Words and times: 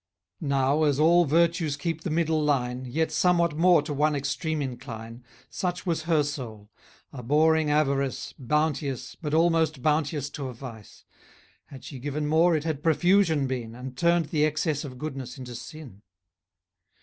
Now, 0.49 0.81
as 0.85 0.99
all 0.99 1.25
virtues 1.25 1.77
keep 1.77 2.01
the 2.01 2.09
middle 2.09 2.43
line, 2.43 2.85
Yet 2.85 3.11
somewhat 3.11 3.55
more 3.55 3.83
to 3.83 3.93
one 3.93 4.15
extreme 4.15 4.59
incline, 4.59 5.23
Such 5.51 5.85
was 5.85 6.05
her 6.09 6.23
soul; 6.23 6.71
abhorring 7.13 7.69
avarice, 7.69 8.33
Bounteous, 8.39 9.13
but 9.13 9.35
almost 9.35 9.83
bounteous 9.83 10.31
to 10.31 10.47
a 10.47 10.55
vice; 10.55 11.05
Had 11.65 11.83
she 11.83 11.99
given 11.99 12.25
more, 12.25 12.55
it 12.55 12.63
had 12.63 12.81
profusion 12.81 13.45
been, 13.45 13.75
And 13.75 13.95
turned 13.95 14.29
the 14.29 14.43
excess 14.43 14.83
of 14.83 14.97
goodness 14.97 15.37
into 15.37 15.53
sin. 15.53 16.01